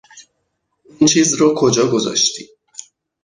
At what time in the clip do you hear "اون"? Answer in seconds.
0.99-1.07